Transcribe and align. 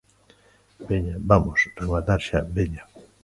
Veña, 0.89 1.15
vamos 1.29 1.59
rematar 1.81 2.19
xa, 2.27 2.39
veña. 2.57 2.83